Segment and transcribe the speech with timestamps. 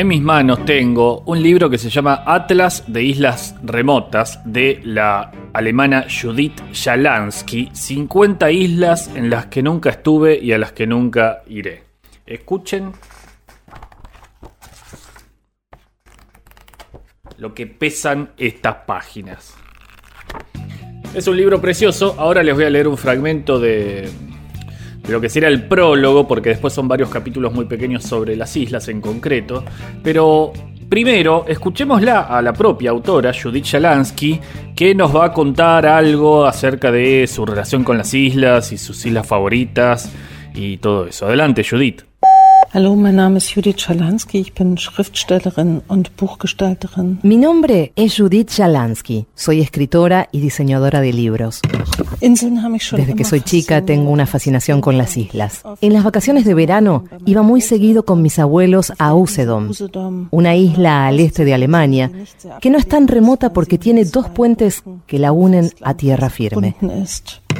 [0.00, 5.30] En mis manos tengo un libro que se llama Atlas de Islas Remotas de la
[5.52, 11.42] alemana Judith Jalansky, 50 islas en las que nunca estuve y a las que nunca
[11.48, 11.82] iré.
[12.24, 12.92] Escuchen
[17.36, 19.54] lo que pesan estas páginas.
[21.14, 24.08] Es un libro precioso, ahora les voy a leer un fragmento de,
[25.10, 28.56] de lo que será el prólogo, porque después son varios capítulos muy pequeños sobre las
[28.56, 29.64] islas en concreto.
[30.04, 30.52] Pero
[30.88, 34.40] primero, escuchémosla a la propia autora, Judith Shalansky,
[34.76, 39.04] que nos va a contar algo acerca de su relación con las islas y sus
[39.04, 40.10] islas favoritas
[40.54, 41.26] y todo eso.
[41.26, 42.02] Adelante, Judith.
[42.72, 47.18] Hallo, mein Name ist Judith Schalansky, ich bin Schriftstellerin und Buchgestalterin.
[47.24, 51.62] Mi nombre es Judith Schalansky, soy escritora y diseñadora de libros.
[52.20, 55.62] Desde que soy chica tengo una fascinación con las islas.
[55.80, 60.54] En las vacaciones de verano iba muy seguido con mis abuelos a Usedom, Usedom, una
[60.54, 62.10] isla al este de Alemania,
[62.60, 66.76] que no es tan remota porque tiene dos puentes que la unen a tierra firme.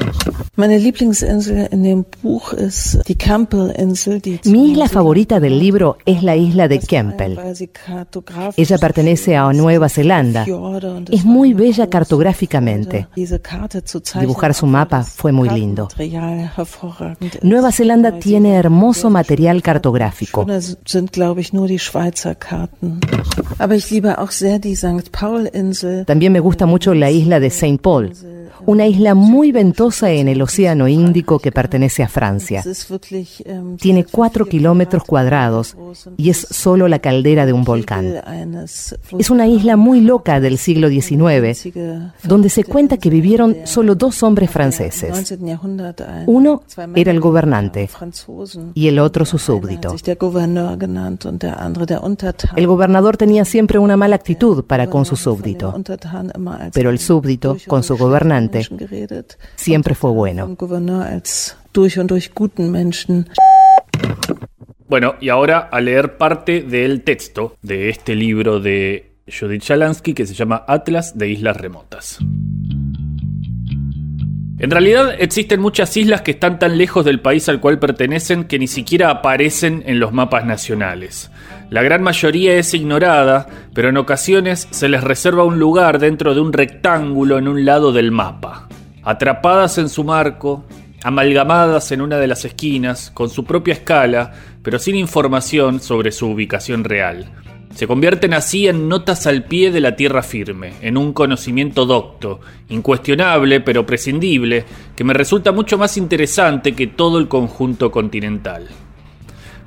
[0.01, 0.31] Unten ist.
[0.57, 4.19] Meine Lieblingsinsel in dem Buch ist die Campbell-Insel.
[4.19, 7.39] die zu Mi isla favorita del libro es la isla de Campbell.
[8.57, 10.45] Ella pertenece a Nueva Zelanda.
[11.09, 13.07] Es muy bella cartográficamente.
[14.19, 15.87] Dibujar su mapa fue muy lindo.
[17.41, 20.45] Nueva Zelanda tiene hermoso material cartográfico.
[20.51, 21.11] St.
[26.05, 28.13] También me gusta mucho la isla de Saint Paul,
[28.65, 32.63] una isla muy ventosa en el Océano Índico que pertenece a Francia.
[33.45, 35.75] Ähm, Tiene cuatro kilómetros cuadrados
[36.17, 38.21] y es solo la caldera de un volcán.
[39.17, 41.69] Es una isla muy loca del siglo XIX,
[42.23, 45.11] donde se cuenta que vivieron solo dos hombres franceses.
[45.11, 45.51] 19.
[45.51, 46.63] Jahrhundert ein, Uno
[46.95, 47.89] era el gobernante
[48.73, 49.95] y el otro su súbdito.
[52.55, 55.73] El gobernador tenía siempre una mala actitud para con su súbdito,
[56.73, 58.50] pero el súbdito, con su gobernante,
[59.55, 60.45] Siempre fue bueno.
[64.87, 70.25] Bueno, y ahora a leer parte del texto de este libro de Judith Shalansky que
[70.25, 72.19] se llama Atlas de Islas Remotas.
[74.59, 78.59] En realidad existen muchas islas que están tan lejos del país al cual pertenecen que
[78.59, 81.31] ni siquiera aparecen en los mapas nacionales.
[81.71, 86.41] La gran mayoría es ignorada, pero en ocasiones se les reserva un lugar dentro de
[86.41, 88.67] un rectángulo en un lado del mapa.
[89.03, 90.65] Atrapadas en su marco,
[91.01, 96.27] amalgamadas en una de las esquinas, con su propia escala, pero sin información sobre su
[96.27, 97.31] ubicación real.
[97.73, 102.41] Se convierten así en notas al pie de la tierra firme, en un conocimiento docto,
[102.67, 108.67] incuestionable pero prescindible, que me resulta mucho más interesante que todo el conjunto continental.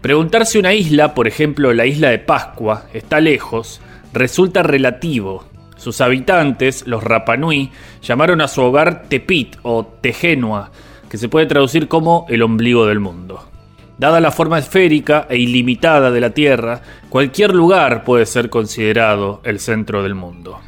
[0.05, 3.81] Preguntar si una isla, por ejemplo la isla de Pascua, está lejos,
[4.13, 5.47] resulta relativo.
[5.79, 7.71] Sus habitantes, los Rapanui,
[8.03, 10.71] llamaron a su hogar Tepit o Tegenua,
[11.09, 13.49] que se puede traducir como el ombligo del mundo.
[13.97, 19.59] Dada la forma esférica e ilimitada de la Tierra, cualquier lugar puede ser considerado el
[19.59, 20.61] centro del mundo.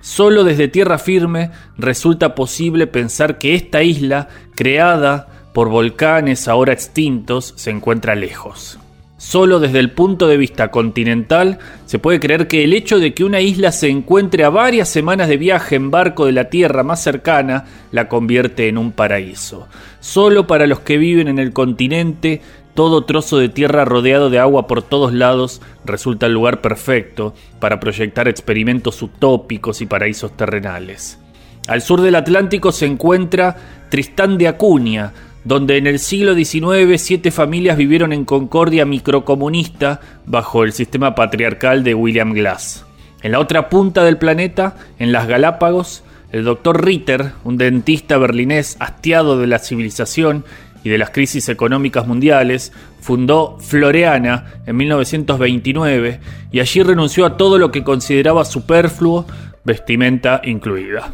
[0.00, 7.54] Solo desde tierra firme resulta posible pensar que esta isla, creada por volcanes ahora extintos,
[7.56, 8.78] se encuentra lejos.
[9.18, 13.24] Solo desde el punto de vista continental se puede creer que el hecho de que
[13.24, 17.02] una isla se encuentre a varias semanas de viaje en barco de la tierra más
[17.02, 19.66] cercana la convierte en un paraíso.
[19.98, 22.42] Solo para los que viven en el continente,
[22.74, 27.80] todo trozo de tierra rodeado de agua por todos lados resulta el lugar perfecto para
[27.80, 31.18] proyectar experimentos utópicos y paraísos terrenales.
[31.66, 33.56] Al sur del Atlántico se encuentra
[33.90, 35.12] Tristán de Acuña,
[35.48, 41.82] donde en el siglo XIX siete familias vivieron en concordia microcomunista bajo el sistema patriarcal
[41.84, 42.84] de William Glass.
[43.22, 48.76] En la otra punta del planeta, en las Galápagos, el doctor Ritter, un dentista berlinés
[48.78, 50.44] hastiado de la civilización
[50.84, 56.20] y de las crisis económicas mundiales, fundó Floreana en 1929
[56.52, 59.24] y allí renunció a todo lo que consideraba superfluo,
[59.64, 61.10] vestimenta incluida.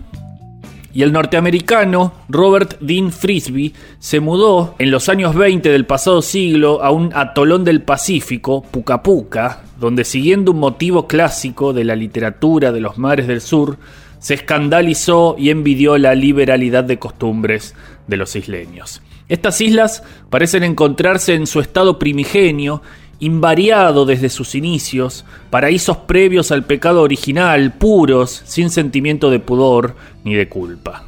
[0.95, 6.85] Y el norteamericano Robert Dean Frisbee se mudó en los años 20 del pasado siglo
[6.85, 12.71] a un atolón del Pacífico, Puka Puka, donde siguiendo un motivo clásico de la literatura
[12.71, 13.77] de los mares del sur,
[14.21, 17.75] se escandalizó y envidió la liberalidad de costumbres
[18.07, 19.03] de los isleños.
[19.29, 22.83] Estas islas parecen encontrarse en su estado primigenio,
[23.25, 30.35] invariado desde sus inicios, paraísos previos al pecado original, puros, sin sentimiento de pudor ni
[30.35, 31.05] de culpa.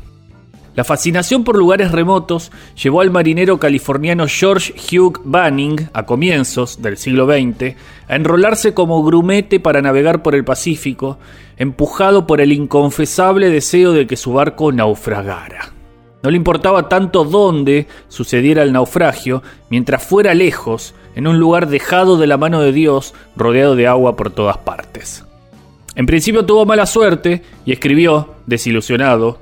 [0.74, 2.52] La fascinación por lugares remotos
[2.82, 7.76] llevó al marinero californiano George Hugh Banning, a comienzos del siglo XX,
[8.08, 11.18] a enrolarse como grumete para navegar por el Pacífico,
[11.56, 15.72] empujado por el inconfesable deseo de que su barco naufragara.
[16.22, 22.18] No le importaba tanto dónde sucediera el naufragio, mientras fuera lejos, en un lugar dejado
[22.18, 25.24] de la mano de Dios, rodeado de agua por todas partes.
[25.96, 29.40] En principio tuvo mala suerte y escribió, desilusionado,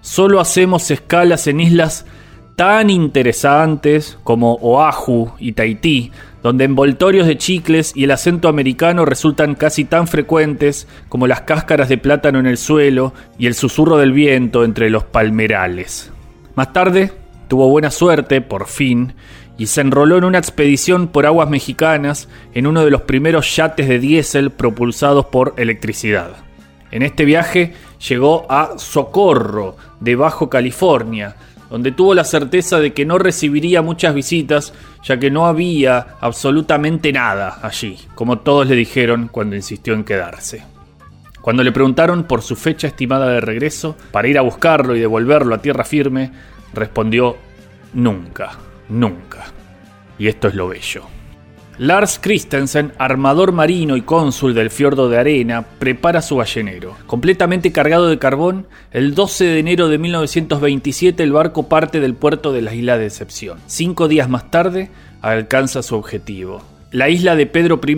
[0.00, 2.06] solo hacemos escalas en islas
[2.56, 6.10] tan interesantes como Oahu y Tahití,
[6.42, 11.90] donde envoltorios de chicles y el acento americano resultan casi tan frecuentes como las cáscaras
[11.90, 16.10] de plátano en el suelo y el susurro del viento entre los palmerales.
[16.54, 17.12] Más tarde,
[17.48, 19.12] tuvo buena suerte, por fin,
[19.60, 23.86] y se enroló en una expedición por aguas mexicanas en uno de los primeros yates
[23.86, 26.30] de diésel propulsados por electricidad.
[26.90, 27.74] En este viaje
[28.08, 31.36] llegó a Socorro, de Bajo California,
[31.68, 34.72] donde tuvo la certeza de que no recibiría muchas visitas,
[35.04, 40.64] ya que no había absolutamente nada allí, como todos le dijeron cuando insistió en quedarse.
[41.42, 45.54] Cuando le preguntaron por su fecha estimada de regreso, para ir a buscarlo y devolverlo
[45.54, 46.32] a tierra firme,
[46.72, 47.36] respondió
[47.92, 48.52] nunca,
[48.90, 49.46] nunca.
[50.18, 51.04] Y esto es lo bello.
[51.78, 56.94] Lars Christensen, armador marino y cónsul del fiordo de arena, prepara su ballenero.
[57.06, 62.52] Completamente cargado de carbón, el 12 de enero de 1927 el barco parte del puerto
[62.52, 63.60] de la isla de Decepción.
[63.66, 64.90] Cinco días más tarde,
[65.22, 66.60] alcanza su objetivo.
[66.92, 67.96] La isla de Pedro I,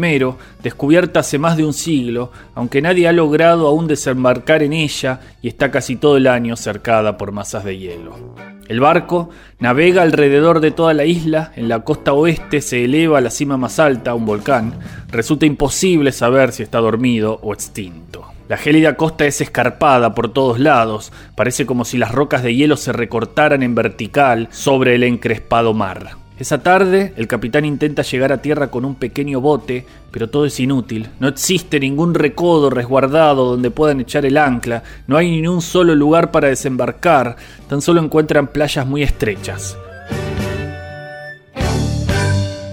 [0.62, 5.49] descubierta hace más de un siglo, aunque nadie ha logrado aún desembarcar en ella y
[5.49, 8.35] está casi todo el año cercada por masas de hielo.
[8.73, 9.29] El barco
[9.59, 13.59] navega alrededor de toda la isla, en la costa oeste se eleva a la cima
[13.59, 14.73] más alta, un volcán.
[15.11, 18.25] Resulta imposible saber si está dormido o extinto.
[18.49, 22.79] La gélida costa es escarpada por todos lados, parece como si las rocas de hielo
[22.79, 26.22] se recortaran en vertical sobre el encrespado mar.
[26.38, 30.58] Esa tarde, el capitán intenta llegar a tierra con un pequeño bote, pero todo es
[30.58, 31.08] inútil.
[31.20, 35.94] No existe ningún recodo resguardado donde puedan echar el ancla, no hay ni un solo
[35.94, 37.37] lugar para desembarcar,
[37.69, 39.76] tan solo encuentran playas muy estrechas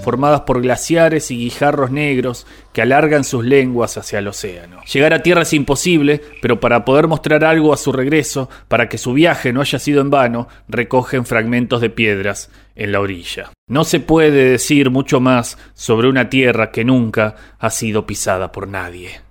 [0.10, 4.82] formadas por glaciares y guijarros negros que alargan sus lenguas hacia el océano.
[4.92, 8.98] Llegar a tierra es imposible, pero para poder mostrar algo a su regreso, para que
[8.98, 13.52] su viaje no haya sido en vano, recogen fragmentos de piedras en la orilla.
[13.68, 18.68] No se puede decir mucho más sobre una tierra que nunca ha sido pisada por
[18.68, 19.29] nadie.